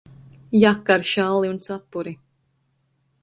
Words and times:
Jaka 0.61 0.91
ar 0.95 1.03
šalli 1.11 1.47
un 1.53 1.59
cepuri. 1.65 2.13